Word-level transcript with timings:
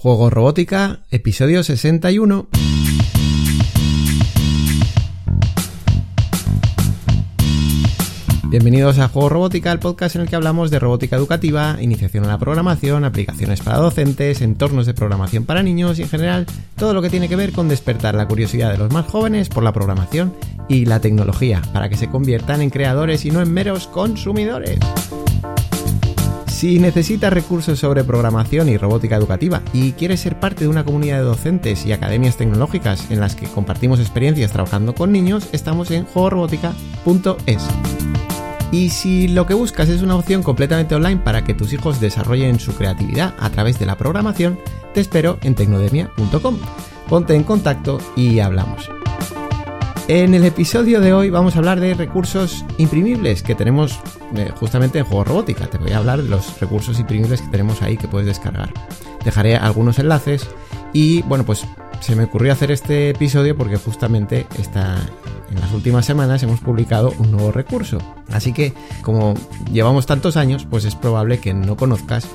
Juego 0.00 0.30
Robótica, 0.30 1.00
episodio 1.10 1.64
61. 1.64 2.46
Bienvenidos 8.44 9.00
a 9.00 9.08
Juego 9.08 9.28
Robótica, 9.28 9.72
el 9.72 9.80
podcast 9.80 10.14
en 10.14 10.22
el 10.22 10.28
que 10.28 10.36
hablamos 10.36 10.70
de 10.70 10.78
robótica 10.78 11.16
educativa, 11.16 11.78
iniciación 11.80 12.24
a 12.26 12.28
la 12.28 12.38
programación, 12.38 13.04
aplicaciones 13.04 13.60
para 13.60 13.78
docentes, 13.78 14.40
entornos 14.40 14.86
de 14.86 14.94
programación 14.94 15.44
para 15.44 15.64
niños 15.64 15.98
y 15.98 16.02
en 16.02 16.08
general 16.08 16.46
todo 16.76 16.94
lo 16.94 17.02
que 17.02 17.10
tiene 17.10 17.28
que 17.28 17.34
ver 17.34 17.50
con 17.50 17.68
despertar 17.68 18.14
la 18.14 18.28
curiosidad 18.28 18.70
de 18.70 18.78
los 18.78 18.92
más 18.92 19.04
jóvenes 19.06 19.48
por 19.48 19.64
la 19.64 19.72
programación 19.72 20.32
y 20.68 20.84
la 20.84 21.00
tecnología, 21.00 21.60
para 21.72 21.88
que 21.88 21.96
se 21.96 22.08
conviertan 22.08 22.62
en 22.62 22.70
creadores 22.70 23.24
y 23.24 23.32
no 23.32 23.42
en 23.42 23.52
meros 23.52 23.88
consumidores. 23.88 24.78
Si 26.58 26.80
necesitas 26.80 27.32
recursos 27.32 27.78
sobre 27.78 28.02
programación 28.02 28.68
y 28.68 28.76
robótica 28.76 29.14
educativa 29.14 29.62
y 29.72 29.92
quieres 29.92 30.18
ser 30.18 30.40
parte 30.40 30.64
de 30.64 30.68
una 30.68 30.84
comunidad 30.84 31.18
de 31.18 31.22
docentes 31.22 31.86
y 31.86 31.92
academias 31.92 32.36
tecnológicas 32.36 33.12
en 33.12 33.20
las 33.20 33.36
que 33.36 33.46
compartimos 33.46 34.00
experiencias 34.00 34.50
trabajando 34.50 34.92
con 34.92 35.12
niños, 35.12 35.48
estamos 35.52 35.92
en 35.92 36.04
juegorobótica.es. 36.06 37.62
Y 38.72 38.88
si 38.88 39.28
lo 39.28 39.46
que 39.46 39.54
buscas 39.54 39.88
es 39.88 40.02
una 40.02 40.16
opción 40.16 40.42
completamente 40.42 40.96
online 40.96 41.20
para 41.20 41.44
que 41.44 41.54
tus 41.54 41.72
hijos 41.72 42.00
desarrollen 42.00 42.58
su 42.58 42.74
creatividad 42.74 43.36
a 43.38 43.50
través 43.50 43.78
de 43.78 43.86
la 43.86 43.96
programación, 43.96 44.58
te 44.94 45.00
espero 45.00 45.38
en 45.42 45.54
tecnodemia.com. 45.54 46.58
Ponte 47.08 47.36
en 47.36 47.44
contacto 47.44 48.00
y 48.16 48.40
hablamos. 48.40 48.90
En 50.08 50.32
el 50.32 50.46
episodio 50.46 51.02
de 51.02 51.12
hoy 51.12 51.28
vamos 51.28 51.54
a 51.54 51.58
hablar 51.58 51.80
de 51.80 51.92
recursos 51.92 52.64
imprimibles 52.78 53.42
que 53.42 53.54
tenemos 53.54 54.00
eh, 54.34 54.50
justamente 54.58 54.98
en 54.98 55.04
Juego 55.04 55.24
Robótica. 55.24 55.66
Te 55.66 55.76
voy 55.76 55.92
a 55.92 55.98
hablar 55.98 56.22
de 56.22 56.30
los 56.30 56.58
recursos 56.60 56.98
imprimibles 56.98 57.42
que 57.42 57.48
tenemos 57.48 57.82
ahí 57.82 57.98
que 57.98 58.08
puedes 58.08 58.26
descargar. 58.26 58.72
Dejaré 59.22 59.56
algunos 59.56 59.98
enlaces 59.98 60.48
y 60.94 61.20
bueno, 61.22 61.44
pues 61.44 61.66
se 62.00 62.16
me 62.16 62.24
ocurrió 62.24 62.54
hacer 62.54 62.70
este 62.70 63.10
episodio 63.10 63.54
porque 63.54 63.76
justamente 63.76 64.46
está 64.58 64.96
en 65.50 65.60
las 65.60 65.72
últimas 65.72 66.06
semanas 66.06 66.42
hemos 66.42 66.60
publicado 66.60 67.12
un 67.18 67.30
nuevo 67.30 67.52
recurso. 67.52 67.98
Así 68.30 68.54
que, 68.54 68.72
como 69.02 69.34
llevamos 69.70 70.06
tantos 70.06 70.38
años, 70.38 70.66
pues 70.68 70.86
es 70.86 70.94
probable 70.94 71.38
que 71.38 71.52
no 71.52 71.76
conozcas 71.76 72.26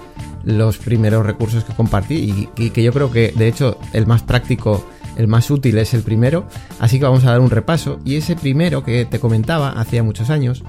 los 0.44 0.78
primeros 0.78 1.26
recursos 1.26 1.64
que 1.64 1.74
compartí 1.74 2.50
y, 2.56 2.70
que 2.70 2.84
yo 2.84 2.92
creo 2.92 3.12
que, 3.12 3.32
de 3.36 3.48
hecho, 3.48 3.78
el 3.94 4.06
más 4.08 4.24
práctico, 4.24 4.86
el 5.18 5.28
más 5.28 5.50
útil 5.52 5.78
es 5.78 5.94
el 5.94 6.04
primero. 6.04 6.46
Así 6.80 7.00
que 7.00 7.06
vamos 7.06 7.24
a 7.26 7.32
dar 7.32 7.40
un 7.40 7.50
repaso. 7.50 8.00
Y 8.06 8.16
ese 8.16 8.36
primero 8.36 8.84
que 8.84 9.06
te 9.06 9.20
comentaba 9.20 9.72
hacía 9.72 10.04
muchos 10.04 10.30
años, 10.30 10.64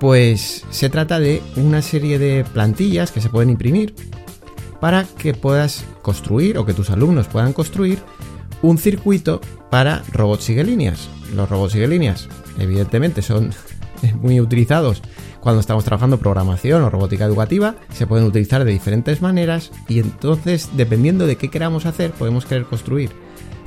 pues 0.00 0.64
se 0.70 0.88
trata 0.88 1.18
de 1.18 1.42
una 1.56 1.82
serie 1.82 2.18
de 2.18 2.44
plantillas 2.44 3.12
que 3.12 3.20
se 3.20 3.28
pueden 3.28 3.50
imprimir 3.50 3.94
para 4.80 5.04
que 5.04 5.32
puedas 5.34 5.84
construir 6.02 6.58
o 6.58 6.66
que 6.66 6.74
tus 6.74 6.90
alumnos 6.90 7.28
puedan 7.28 7.52
construir 7.52 7.98
un 8.62 8.78
circuito 8.78 9.40
para 9.70 10.02
robots 10.12 10.50
y 10.50 10.62
líneas 10.62 11.08
los 11.34 11.48
robots 11.48 11.74
y 11.74 11.86
líneas, 11.86 12.28
evidentemente, 12.58 13.22
son 13.22 13.50
muy 14.20 14.40
utilizados 14.40 15.02
cuando 15.40 15.60
estamos 15.60 15.84
trabajando 15.84 16.18
programación 16.18 16.82
o 16.82 16.90
robótica 16.90 17.24
educativa, 17.24 17.76
se 17.92 18.06
pueden 18.06 18.26
utilizar 18.26 18.64
de 18.64 18.72
diferentes 18.72 19.22
maneras 19.22 19.70
y 19.86 20.00
entonces, 20.00 20.70
dependiendo 20.76 21.26
de 21.26 21.36
qué 21.36 21.50
queramos 21.50 21.86
hacer, 21.86 22.10
podemos 22.10 22.46
querer 22.46 22.64
construir 22.64 23.10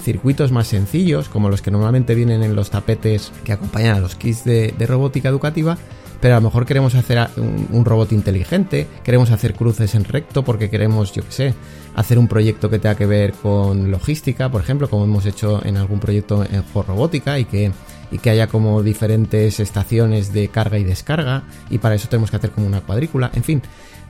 circuitos 0.01 0.51
más 0.51 0.67
sencillos, 0.67 1.29
como 1.29 1.49
los 1.49 1.61
que 1.61 1.71
normalmente 1.71 2.15
vienen 2.15 2.43
en 2.43 2.55
los 2.55 2.69
tapetes 2.69 3.31
que 3.43 3.53
acompañan 3.53 3.97
a 3.97 3.99
los 3.99 4.15
kits 4.15 4.43
de, 4.43 4.73
robótica 4.87 5.29
educativa, 5.29 5.77
pero 6.21 6.35
a 6.35 6.39
lo 6.39 6.45
mejor 6.45 6.65
queremos 6.65 6.95
hacer 6.95 7.29
un, 7.37 7.85
robot 7.85 8.11
inteligente, 8.11 8.87
queremos 9.03 9.31
hacer 9.31 9.53
cruces 9.53 9.95
en 9.95 10.03
recto 10.03 10.43
porque 10.43 10.69
queremos, 10.69 11.13
yo 11.13 11.23
qué 11.23 11.31
sé, 11.31 11.53
hacer 11.95 12.19
un 12.19 12.27
proyecto 12.27 12.69
que 12.69 12.79
tenga 12.79 12.95
que 12.95 13.05
ver 13.05 13.33
con 13.33 13.89
logística, 13.89 14.49
por 14.49 14.61
ejemplo, 14.61 14.89
como 14.89 15.05
hemos 15.05 15.25
hecho 15.25 15.65
en 15.65 15.77
algún 15.77 15.99
proyecto 15.99 16.43
en 16.43 16.63
robótica 16.73 17.39
y 17.39 17.45
que, 17.45 17.71
y 18.11 18.17
que 18.17 18.29
haya 18.29 18.47
como 18.47 18.83
diferentes 18.83 19.59
estaciones 19.59 20.33
de 20.33 20.49
carga 20.49 20.77
y 20.77 20.83
descarga 20.83 21.43
y 21.69 21.77
para 21.77 21.95
eso 21.95 22.09
tenemos 22.09 22.31
que 22.31 22.37
hacer 22.37 22.51
como 22.51 22.67
una 22.67 22.81
cuadrícula, 22.81 23.31
en 23.33 23.43
fin, 23.43 23.61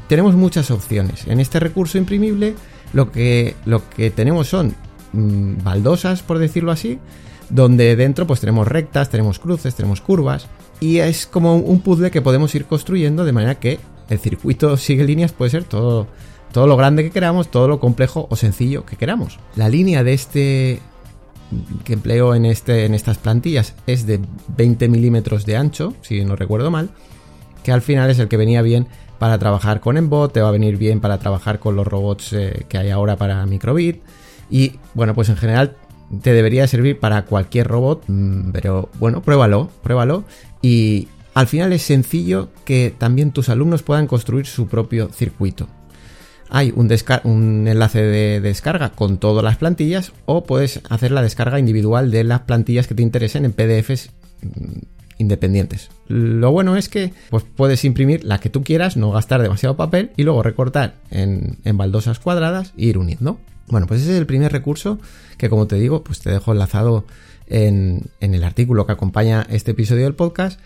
tenemos 0.07 0.33
muchas 0.33 0.71
opciones. 0.71 1.27
En 1.27 1.39
este 1.39 1.59
recurso 1.59 1.99
imprimible 1.99 2.55
lo 2.93 3.11
que, 3.11 3.55
lo 3.65 3.87
que 3.89 4.09
tenemos 4.09 4.47
son 4.47 4.75
mm, 5.13 5.63
baldosas, 5.63 6.21
por 6.21 6.39
decirlo 6.39 6.71
así, 6.71 6.99
donde 7.49 7.95
dentro 7.95 8.27
pues 8.27 8.39
tenemos 8.39 8.67
rectas, 8.67 9.09
tenemos 9.09 9.39
cruces, 9.39 9.75
tenemos 9.75 10.01
curvas 10.01 10.47
y 10.79 10.97
es 10.97 11.25
como 11.25 11.55
un 11.55 11.81
puzzle 11.81 12.11
que 12.11 12.21
podemos 12.21 12.53
ir 12.55 12.65
construyendo 12.65 13.25
de 13.25 13.31
manera 13.31 13.55
que 13.55 13.79
el 14.09 14.19
circuito 14.19 14.77
sigue 14.77 15.03
líneas 15.03 15.33
puede 15.33 15.51
ser 15.51 15.63
todo 15.63 16.07
todo 16.51 16.65
lo 16.65 16.77
grande 16.77 17.03
que 17.03 17.11
queramos, 17.11 17.51
todo 17.51 17.67
lo 17.67 17.79
complejo 17.79 18.27
o 18.29 18.35
sencillo 18.35 18.85
que 18.85 18.95
queramos. 18.95 19.39
La 19.55 19.69
línea 19.69 20.03
de 20.03 20.13
este 20.13 20.79
que 21.83 21.93
empleo 21.93 22.35
en, 22.35 22.45
este, 22.45 22.85
en 22.85 22.93
estas 22.93 23.17
plantillas 23.17 23.73
es 23.87 24.05
de 24.05 24.19
20 24.55 24.87
milímetros 24.87 25.45
de 25.45 25.57
ancho, 25.57 25.93
si 26.01 26.23
no 26.23 26.35
recuerdo 26.35 26.69
mal, 26.69 26.89
que 27.63 27.71
al 27.71 27.81
final 27.81 28.09
es 28.09 28.19
el 28.19 28.27
que 28.27 28.37
venía 28.37 28.61
bien 28.61 28.87
para 29.17 29.39
trabajar 29.39 29.79
con 29.79 29.97
Embot, 29.97 30.31
te 30.31 30.41
va 30.41 30.49
a 30.49 30.51
venir 30.51 30.77
bien 30.77 31.01
para 31.01 31.17
trabajar 31.17 31.59
con 31.59 31.75
los 31.75 31.87
robots 31.87 32.33
eh, 32.33 32.65
que 32.69 32.77
hay 32.77 32.89
ahora 32.89 33.17
para 33.17 33.45
Microbit 33.45 34.01
y 34.49 34.73
bueno, 34.93 35.15
pues 35.15 35.29
en 35.29 35.37
general 35.37 35.75
te 36.21 36.33
debería 36.33 36.67
servir 36.67 36.99
para 36.99 37.25
cualquier 37.25 37.67
robot, 37.67 38.03
mm, 38.07 38.51
pero 38.51 38.89
bueno, 38.99 39.21
pruébalo, 39.21 39.69
pruébalo 39.83 40.23
y 40.61 41.07
al 41.33 41.47
final 41.47 41.71
es 41.73 41.83
sencillo 41.83 42.49
que 42.65 42.93
también 42.97 43.31
tus 43.31 43.49
alumnos 43.49 43.83
puedan 43.83 44.07
construir 44.07 44.45
su 44.45 44.67
propio 44.67 45.09
circuito 45.09 45.67
hay 46.49 46.73
un, 46.75 47.67
enlace 47.67 48.01
de 48.01 48.41
descarga 48.41 48.89
con 48.89 49.17
todas 49.17 49.43
las 49.43 49.57
plantillas 49.57 50.11
o 50.25 50.43
puedes 50.43 50.81
hacer 50.89 51.11
la 51.11 51.21
descarga 51.21 51.59
individual 51.59 52.11
de 52.11 52.23
las 52.23 52.41
plantillas 52.41 52.87
que 52.87 52.95
te 52.95 53.03
interesen 53.03 53.45
en 53.45 53.53
PDFs 53.53 54.09
mm, 54.41 54.79
independientes. 55.19 55.89
Lo 56.07 56.51
bueno 56.51 56.75
es 56.75 56.89
que 56.89 57.13
pues, 57.29 57.43
puedes 57.55 57.85
imprimir 57.85 58.23
la 58.23 58.39
que 58.39 58.49
tú 58.49 58.63
quieras, 58.63 58.97
no 58.97 59.11
gastar 59.11 59.41
demasiado 59.41 59.77
papel 59.77 60.11
y 60.17 60.23
luego 60.23 60.41
recortar 60.41 60.95
en, 61.11 61.59
baldosas 61.73 62.19
cuadradas 62.19 62.73
e 62.77 62.85
ir 62.85 62.97
uniendo. 62.97 63.39
Bueno, 63.69 63.87
pues 63.87 64.01
ese 64.01 64.13
es 64.13 64.17
el 64.19 64.25
primer 64.25 64.51
recurso 64.51 64.99
que 65.37 65.49
como 65.49 65.67
te 65.67 65.77
digo, 65.77 66.03
pues 66.03 66.19
te 66.19 66.29
dejo 66.29 66.51
enlazado 66.51 67.05
en, 67.47 68.09
el 68.19 68.43
artículo 68.43 68.85
que 68.85 68.91
acompaña 68.91 69.45
este 69.49 69.71
episodio 69.71 70.03
del 70.03 70.15
podcast. 70.15 70.59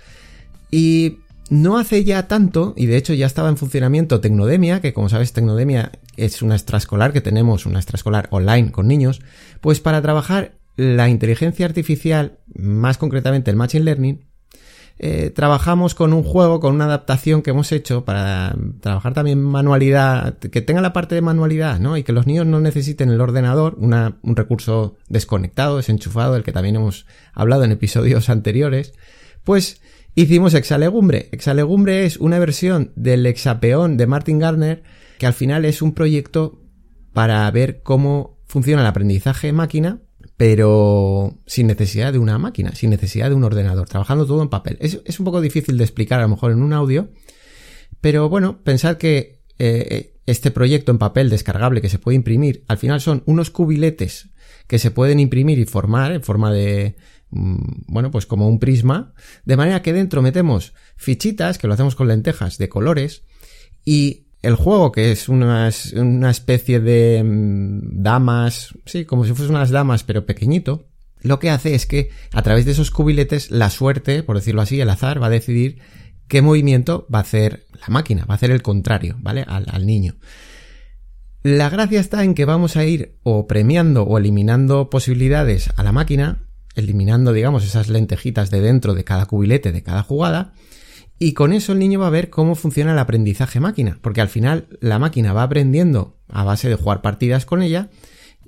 Y 0.71 1.19
no 1.49 1.77
hace 1.77 2.03
ya 2.03 2.27
tanto, 2.27 2.73
y 2.75 2.87
de 2.87 2.97
hecho 2.97 3.13
ya 3.13 3.25
estaba 3.25 3.49
en 3.49 3.57
funcionamiento 3.57 4.21
Tecnodemia, 4.21 4.81
que 4.81 4.93
como 4.93 5.09
sabes 5.09 5.33
Tecnodemia 5.33 5.91
es 6.17 6.41
una 6.41 6.55
extraescolar 6.55 7.13
que 7.13 7.21
tenemos, 7.21 7.65
una 7.65 7.79
extraescolar 7.79 8.27
online 8.31 8.71
con 8.71 8.87
niños, 8.87 9.21
pues 9.61 9.79
para 9.79 10.01
trabajar 10.01 10.55
la 10.75 11.09
inteligencia 11.09 11.65
artificial, 11.65 12.39
más 12.55 12.97
concretamente 12.97 13.51
el 13.51 13.57
Machine 13.57 13.85
Learning, 13.85 14.25
eh, 14.99 15.31
trabajamos 15.31 15.95
con 15.95 16.13
un 16.13 16.23
juego, 16.23 16.59
con 16.59 16.75
una 16.75 16.85
adaptación 16.85 17.41
que 17.41 17.49
hemos 17.49 17.71
hecho 17.71 18.05
para 18.05 18.55
trabajar 18.79 19.13
también 19.13 19.41
manualidad, 19.41 20.37
que 20.37 20.61
tenga 20.61 20.81
la 20.81 20.93
parte 20.93 21.15
de 21.15 21.21
manualidad, 21.21 21.79
¿no? 21.79 21.97
Y 21.97 22.03
que 22.03 22.13
los 22.13 22.27
niños 22.27 22.45
no 22.45 22.59
necesiten 22.59 23.09
el 23.09 23.19
ordenador, 23.19 23.75
un 23.79 24.35
recurso 24.35 24.95
desconectado, 25.09 25.77
desenchufado, 25.77 26.33
del 26.33 26.43
que 26.43 26.51
también 26.51 26.75
hemos 26.75 27.05
hablado 27.33 27.63
en 27.63 27.71
episodios 27.71 28.29
anteriores, 28.29 28.93
pues 29.43 29.81
hicimos 30.15 30.53
Exalegumbre. 30.53 31.29
Exalegumbre 31.31 32.05
es 32.05 32.17
una 32.17 32.39
versión 32.39 32.91
del 32.95 33.25
Exapeón 33.25 33.97
de 33.97 34.07
Martin 34.07 34.39
Gardner 34.39 34.83
que 35.17 35.27
al 35.27 35.33
final 35.33 35.65
es 35.65 35.81
un 35.81 35.93
proyecto 35.93 36.61
para 37.13 37.49
ver 37.51 37.81
cómo 37.81 38.39
funciona 38.45 38.81
el 38.81 38.87
aprendizaje 38.87 39.53
máquina, 39.53 39.99
pero 40.43 41.39
sin 41.45 41.67
necesidad 41.67 42.11
de 42.11 42.19
una 42.19 42.37
máquina, 42.37 42.75
sin 42.75 42.89
necesidad 42.89 43.29
de 43.29 43.35
un 43.35 43.45
ordenador, 43.45 43.87
trabajando 43.87 44.25
todo 44.25 44.41
en 44.41 44.49
papel. 44.49 44.77
Es, 44.81 45.19
un 45.19 45.23
poco 45.23 45.39
difícil 45.39 45.77
de 45.77 45.85
explicar 45.85 46.19
a 46.19 46.23
lo 46.23 46.27
mejor 46.27 46.51
en 46.51 46.61
un 46.61 46.73
audio, 46.73 47.11
pero 48.01 48.27
bueno, 48.27 48.61
pensar 48.61 48.97
que 48.97 49.41
eh, 49.57 50.15
este 50.25 50.51
proyecto 50.51 50.91
en 50.91 50.97
papel 50.97 51.29
descargable 51.29 51.79
que 51.79 51.87
se 51.87 51.97
puede 51.97 52.17
imprimir, 52.17 52.65
al 52.67 52.77
final 52.77 52.99
son 52.99 53.23
unos 53.25 53.51
cubiletes 53.51 54.31
que 54.67 54.79
se 54.79 54.91
pueden 54.91 55.21
imprimir 55.21 55.59
y 55.59 55.65
formar 55.65 56.11
en 56.11 56.23
forma 56.23 56.51
de, 56.51 56.97
Mm, 57.35 57.85
bueno, 57.87 58.11
pues 58.11 58.27
como 58.27 58.47
un 58.47 58.59
prisma, 58.59 59.13
de 59.43 59.57
manera 59.57 59.81
que 59.81 59.91
dentro 59.91 60.21
metemos 60.21 60.73
fichitas, 60.95 61.57
que 61.57 61.65
lo 61.65 61.73
hacemos 61.73 61.95
con 61.95 62.07
lentejas 62.07 62.59
de 62.59 62.69
colores, 62.69 63.23
y 63.83 64.27
el 64.43 64.55
juego, 64.55 64.91
que 64.91 65.11
es 65.11 65.29
una, 65.29 65.67
especie 65.67 66.79
de 66.79 67.23
mm, 67.23 68.03
damas, 68.03 68.77
sí, 68.85 69.05
como 69.05 69.25
si 69.25 69.33
fuesen 69.33 69.55
unas 69.55 69.71
damas, 69.71 70.03
pero 70.03 70.25
pequeñito, 70.25 70.85
lo 71.21 71.39
que 71.39 71.49
hace 71.49 71.73
es 71.73 71.85
que 71.85 72.11
a 72.31 72.43
través 72.43 72.65
de 72.65 72.73
esos 72.73 72.91
cubiletes, 72.91 73.49
la 73.49 73.69
suerte, 73.69 74.21
por 74.21 74.35
decirlo 74.35 74.61
así, 74.61 74.79
el 74.79 74.89
azar, 74.89 75.21
va 75.21 75.27
a 75.27 75.31
decidir 75.31 75.79
qué 76.27 76.41
movimiento 76.41 77.07
va 77.13 77.19
a 77.19 77.23
hacer 77.23 77.65
la 77.81 77.87
máquina, 77.87 78.25
va 78.25 78.33
a 78.33 78.37
hacer 78.37 78.51
el 78.51 78.61
contrario, 78.61 79.15
¿vale? 79.19 79.43
Al, 79.47 79.65
al 79.69 79.85
niño. 79.85 80.17
La 81.41 81.69
gracia 81.69 81.99
está 81.99 82.23
en 82.23 82.35
que 82.35 82.45
vamos 82.45 82.77
a 82.77 82.85
ir 82.85 83.17
o 83.23 83.47
premiando 83.47 84.03
o 84.03 84.17
eliminando 84.17 84.89
posibilidades 84.89 85.69
a 85.75 85.83
la 85.83 85.91
máquina 85.91 86.43
eliminando, 86.75 87.33
digamos, 87.33 87.63
esas 87.63 87.89
lentejitas 87.89 88.49
de 88.49 88.61
dentro 88.61 88.93
de 88.93 89.03
cada 89.03 89.25
cubilete, 89.25 89.71
de 89.71 89.83
cada 89.83 90.03
jugada, 90.03 90.53
Y 91.19 91.33
con 91.33 91.53
eso 91.53 91.73
el 91.73 91.79
niño 91.79 91.99
va 91.99 92.07
a 92.07 92.11
ver 92.11 92.29
cómo 92.29 92.55
funciona 92.55 92.91
el 92.91 92.99
aprendizaje 92.99 93.59
máquina, 93.59 93.97
porque 94.01 94.21
al 94.21 94.29
final 94.29 94.67
la 94.81 94.99
máquina 94.99 95.33
va 95.33 95.43
aprendiendo 95.43 96.17
a 96.27 96.43
base 96.43 96.69
de 96.69 96.75
jugar 96.75 97.01
partidas 97.01 97.45
con 97.45 97.61
ella, 97.61 97.89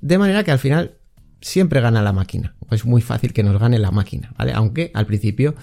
de 0.00 0.18
manera 0.18 0.44
que 0.44 0.50
al 0.50 0.58
final 0.58 0.98
siempre 1.40 1.80
gana 1.80 2.02
la 2.02 2.12
máquina. 2.12 2.56
Es 2.70 2.84
muy 2.84 3.00
fácil 3.02 3.32
que 3.32 3.42
nos 3.42 3.58
gane 3.58 3.78
la 3.78 3.90
máquina, 3.90 4.34
¿vale? 4.36 4.52
Aunque 4.52 4.90
al 4.94 5.06
principio 5.06 5.54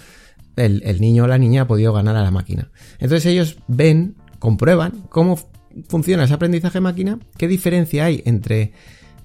el, 0.56 0.82
el 0.86 1.02
niño 1.02 1.26
o 1.26 1.28
la 1.28 1.38
niña 1.38 1.64
ha 1.64 1.68
podido 1.68 1.94
ganar 1.94 2.16
a 2.16 2.24
la 2.24 2.32
máquina. 2.32 2.72
Entonces 3.00 3.26
ellos 3.26 3.58
ven, 3.68 4.16
comprueban 4.40 5.04
cómo 5.10 5.38
funciona 5.88 6.24
ese 6.24 6.34
aprendizaje 6.34 6.80
máquina, 6.80 7.20
qué 7.38 7.48
diferencia 7.48 8.06
hay 8.06 8.22
entre 8.26 8.74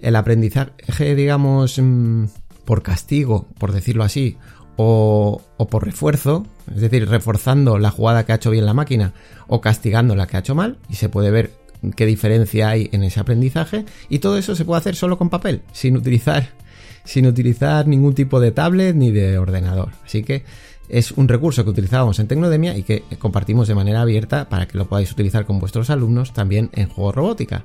el 0.00 0.16
aprendizaje, 0.16 1.14
digamos, 1.14 1.78
mm, 1.78 2.25
por 2.64 2.82
castigo, 2.82 3.48
por 3.58 3.72
decirlo 3.72 4.04
así, 4.04 4.36
o, 4.80 5.42
por 5.70 5.84
refuerzo, 5.84 6.46
es 6.72 6.80
decir, 6.80 7.08
reforzando 7.08 7.78
la 7.78 7.90
jugada 7.90 8.25
que 8.25 8.30
ha 8.30 8.36
hecho 8.36 8.52
bien 8.52 8.64
la 8.64 8.75
máquina 8.75 9.12
o 9.48 9.60
castigando 9.60 10.14
la 10.14 10.28
que 10.28 10.36
ha 10.36 10.40
hecho 10.40 10.54
mal, 10.54 10.78
y 10.88 10.94
se 10.94 11.08
puede 11.08 11.32
ver 11.32 11.50
qué 11.96 12.06
diferencia 12.06 12.69
hay 12.69 12.88
en 12.92 13.02
ese 13.02 13.19
aprendizaje, 13.19 13.84
y 14.08 14.20
todo 14.20 14.38
eso 14.38 14.54
se 14.54 14.64
puede 14.64 14.78
hacer 14.78 14.94
solo 14.94 15.19
con 15.19 15.30
papel, 15.30 15.62
sin 15.72 15.96
utilizar, 15.96 16.50
sin 17.04 17.26
utilizar 17.26 17.88
ningún 17.88 18.14
tipo 18.14 18.38
de 18.38 18.52
tablet 18.52 18.94
ni 18.94 19.10
de 19.10 19.36
ordenador. 19.36 19.90
Así 20.04 20.22
que 20.22 20.44
es 20.88 21.10
un 21.10 21.26
recurso 21.26 21.64
que 21.64 21.70
utilizábamos 21.70 22.20
en 22.20 22.28
Tecnodemia 22.28 22.76
y 22.76 22.84
que 22.84 23.02
compartimos 23.19 23.66
de 23.66 23.75
manera 23.75 24.02
abierta 24.02 24.48
para 24.48 24.69
que 24.69 24.78
lo 24.78 24.88
podáis 24.88 25.10
utilizar 25.10 25.44
con 25.44 25.58
vuestros 25.58 25.90
alumnos 25.90 26.32
también 26.32 26.70
en 26.72 26.88
juego 26.88 27.10
robótica. 27.10 27.64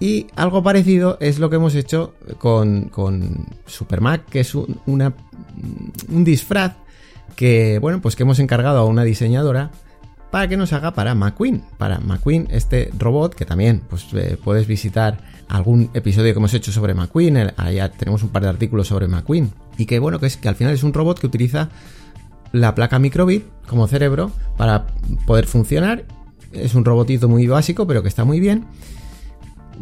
Y 0.00 0.28
algo 0.34 0.62
parecido 0.62 1.18
es 1.20 1.38
lo 1.38 1.50
que 1.50 1.56
hemos 1.56 1.74
hecho 1.74 2.14
con, 2.38 2.88
con 2.88 3.46
Mac, 4.00 4.24
que 4.30 4.40
es 4.40 4.54
un, 4.54 4.80
una, 4.86 5.12
un 6.08 6.24
disfraz 6.24 6.76
que, 7.36 7.78
bueno, 7.78 8.00
pues 8.00 8.16
que 8.16 8.22
hemos 8.22 8.38
encargado 8.38 8.78
a 8.78 8.86
una 8.86 9.04
diseñadora 9.04 9.70
para 10.30 10.48
que 10.48 10.56
nos 10.56 10.72
haga 10.72 10.94
para 10.94 11.14
McQueen. 11.14 11.62
Para 11.76 12.00
McQueen, 12.00 12.48
este 12.50 12.90
robot 12.98 13.34
que 13.34 13.44
también 13.44 13.82
pues, 13.90 14.06
eh, 14.14 14.38
puedes 14.42 14.66
visitar 14.66 15.18
algún 15.48 15.90
episodio 15.92 16.32
que 16.32 16.38
hemos 16.38 16.54
hecho 16.54 16.72
sobre 16.72 16.94
McQueen. 16.94 17.52
Allá 17.56 17.90
tenemos 17.90 18.22
un 18.22 18.30
par 18.30 18.42
de 18.42 18.48
artículos 18.48 18.88
sobre 18.88 19.08
McQueen. 19.08 19.52
Y 19.76 19.86
que 19.86 19.98
bueno, 19.98 20.18
que 20.18 20.26
es 20.26 20.36
que 20.36 20.48
al 20.48 20.54
final 20.54 20.72
es 20.72 20.82
un 20.82 20.94
robot 20.94 21.18
que 21.18 21.26
utiliza 21.26 21.68
la 22.52 22.74
placa 22.74 22.98
microbit 22.98 23.44
como 23.66 23.86
cerebro 23.86 24.30
para 24.56 24.86
poder 25.26 25.46
funcionar. 25.46 26.04
Es 26.52 26.74
un 26.74 26.84
robotito 26.84 27.28
muy 27.28 27.46
básico, 27.46 27.86
pero 27.86 28.02
que 28.02 28.08
está 28.08 28.24
muy 28.24 28.40
bien. 28.40 28.66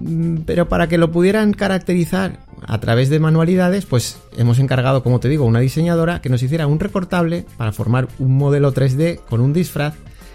Mm, 0.01 0.39
pero 0.47 0.69
para 0.69 0.89
que 0.89 0.99
lo 0.99 1.11
pudieran 1.11 1.53
caracterizar 1.53 2.41
a 2.67 2.79
través 2.81 3.09
de 3.09 3.21
manualidades, 3.21 3.87
pues 3.87 4.19
hemos 4.37 4.59
encargado, 4.59 5.03
como 5.03 5.21
te 5.21 5.29
digo, 5.29 5.45
una 5.45 5.61
diseñadora 5.61 6.21
que 6.21 6.29
nos 6.29 6.43
hiciera 6.43 6.67
un 6.67 6.81
recortable 6.81 7.47
para 7.57 7.73
formar 7.73 8.09
un 8.19 8.37
modelo 8.37 8.73
3D 8.73 9.21
con 9.29 9.41
un 9.41 9.53
disfraz 9.53 9.95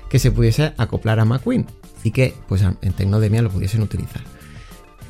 que 0.09 0.19
se 0.19 0.31
pudiese 0.31 0.73
acoplar 0.77 1.19
a 1.19 1.25
McQueen 1.25 1.65
y 2.03 2.11
que 2.11 2.33
pues 2.47 2.61
en 2.61 2.93
Tecnodemia 2.93 3.41
lo 3.41 3.49
pudiesen 3.49 3.81
utilizar. 3.81 4.21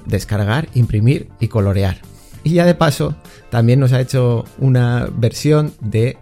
Descargar, 0.05 0.69
imprimir 0.75 1.29
y 1.39 1.47
colorear. 1.47 1.97
Y 2.44 2.53
ya 2.53 2.65
de 2.65 2.75
paso, 2.75 3.15
también 3.50 3.79
nos 3.79 3.94
ha 3.94 4.01
hecho 4.01 4.45
una 4.59 5.07
versión 5.15 5.73
de 5.79 6.17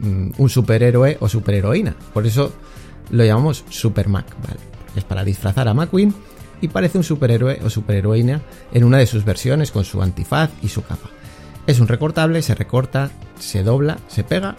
mm, 0.00 0.30
un 0.38 0.48
superhéroe 0.48 1.18
o 1.20 1.28
superheroína. 1.28 1.96
Por 2.14 2.26
eso 2.26 2.52
lo 3.10 3.24
llamamos 3.24 3.64
Super 3.68 4.08
Mac, 4.08 4.26
Es 4.96 5.04
para 5.04 5.24
disfrazar 5.24 5.68
a 5.68 5.74
McQueen 5.74 6.14
y 6.60 6.68
parece 6.68 6.98
un 6.98 7.04
superhéroe 7.04 7.60
o 7.64 7.70
superheroína 7.70 8.42
en 8.72 8.84
una 8.84 8.98
de 8.98 9.06
sus 9.06 9.24
versiones 9.24 9.70
con 9.70 9.84
su 9.84 10.02
antifaz 10.02 10.50
y 10.62 10.68
su 10.68 10.82
capa. 10.82 11.10
Es 11.66 11.80
un 11.80 11.88
recortable, 11.88 12.42
se 12.42 12.54
recorta, 12.54 13.10
se 13.38 13.62
dobla, 13.62 13.98
se 14.08 14.24
pega 14.24 14.56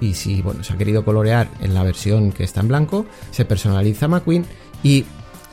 y 0.00 0.14
si 0.14 0.42
bueno, 0.42 0.62
se 0.62 0.72
ha 0.72 0.78
querido 0.78 1.04
colorear 1.04 1.48
en 1.60 1.74
la 1.74 1.82
versión 1.82 2.32
que 2.32 2.44
está 2.44 2.60
en 2.60 2.68
blanco, 2.68 3.06
se 3.30 3.44
personaliza 3.44 4.08
McQueen 4.08 4.46
y 4.82 5.04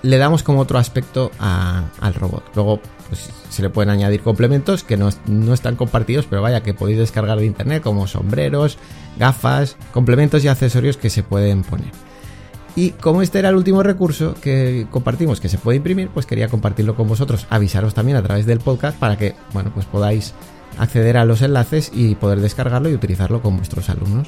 le 0.03 0.17
damos 0.17 0.43
como 0.43 0.59
otro 0.59 0.77
aspecto 0.77 1.31
al 1.39 2.13
robot. 2.13 2.43
Luego 2.53 2.79
pues, 3.09 3.29
se 3.49 3.61
le 3.63 3.69
pueden 3.69 3.89
añadir 3.89 4.21
complementos 4.21 4.83
que 4.83 4.97
no, 4.97 5.09
no, 5.25 5.53
están 5.53 5.75
compartidos, 5.75 6.27
pero 6.29 6.41
vaya 6.41 6.61
que 6.61 6.73
podéis 6.73 6.99
descargar 6.99 7.39
de 7.39 7.45
internet 7.45 7.81
como 7.81 8.05
sombreros, 8.05 8.77
gafas, 9.17 9.77
complementos 9.91 10.43
y 10.43 10.47
accesorios 10.47 10.97
que 10.97 11.09
se 11.09 11.23
pueden 11.23 11.63
poner. 11.63 11.91
Y 12.75 12.91
como 12.91 13.21
este 13.21 13.39
era 13.39 13.49
el 13.49 13.55
último 13.55 13.83
recurso 13.83 14.35
que 14.41 14.85
compartimos 14.91 15.39
que 15.39 15.47
se 15.47 15.57
puede 15.57 15.77
imprimir, 15.77 16.09
pues 16.09 16.25
quería 16.25 16.49
compartirlo 16.49 16.95
con 16.95 17.07
vosotros, 17.07 17.47
avisaros 17.49 17.93
también 17.93 18.17
a 18.17 18.23
través 18.23 18.45
del 18.45 18.59
podcast 18.59 18.97
para 18.99 19.17
que, 19.17 19.33
bueno, 19.53 19.71
pues 19.73 19.85
podáis 19.85 20.33
acceder 20.77 21.15
a 21.17 21.25
los 21.25 21.41
enlaces 21.41 21.91
y 21.93 22.15
poder 22.15 22.41
descargarlo 22.41 22.89
y 22.89 22.93
utilizarlo 22.93 23.41
con 23.41 23.55
vuestros 23.55 23.89
alumnos. 23.89 24.27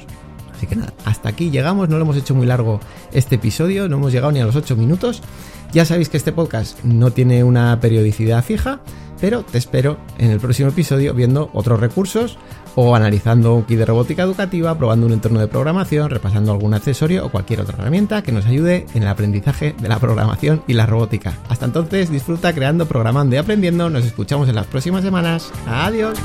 Así 0.58 0.66
que 0.66 0.74
nada, 0.74 0.92
hasta 1.04 1.28
aquí 1.28 1.50
llegamos, 1.50 1.88
no 1.88 1.98
lo 1.98 2.02
hemos 2.02 2.16
hecho 2.16 2.34
muy 2.34 2.44
largo 2.44 2.80
este 3.12 3.36
episodio, 3.36 3.88
no 3.88 3.98
hemos 3.98 4.12
llegado 4.12 4.32
ni 4.32 4.40
a 4.40 4.44
los 4.44 4.56
8 4.56 4.74
minutos. 4.74 5.22
Ya 5.70 5.84
sabéis 5.84 6.08
que 6.08 6.16
este 6.16 6.32
podcast 6.32 6.82
no 6.82 7.12
tiene 7.12 7.44
una 7.44 7.78
periodicidad 7.78 8.42
fija, 8.42 8.80
pero 9.20 9.44
te 9.44 9.56
espero 9.56 9.98
en 10.18 10.32
el 10.32 10.40
próximo 10.40 10.70
episodio 10.70 11.14
viendo 11.14 11.48
otros 11.52 11.78
recursos 11.78 12.38
o 12.74 12.96
analizando 12.96 13.54
un 13.54 13.62
kit 13.62 13.78
de 13.78 13.86
robótica 13.86 14.24
educativa, 14.24 14.76
probando 14.76 15.06
un 15.06 15.12
entorno 15.12 15.38
de 15.38 15.46
programación, 15.46 16.10
repasando 16.10 16.50
algún 16.50 16.74
accesorio 16.74 17.24
o 17.24 17.28
cualquier 17.28 17.60
otra 17.60 17.78
herramienta 17.78 18.22
que 18.22 18.32
nos 18.32 18.46
ayude 18.46 18.86
en 18.94 19.02
el 19.02 19.08
aprendizaje 19.08 19.76
de 19.80 19.88
la 19.88 20.00
programación 20.00 20.64
y 20.66 20.72
la 20.72 20.86
robótica. 20.86 21.38
Hasta 21.48 21.66
entonces, 21.66 22.10
disfruta 22.10 22.52
creando, 22.52 22.86
programando 22.86 23.36
y 23.36 23.38
aprendiendo. 23.38 23.90
Nos 23.90 24.04
escuchamos 24.04 24.48
en 24.48 24.56
las 24.56 24.66
próximas 24.66 25.04
semanas. 25.04 25.52
Adiós. 25.68 26.18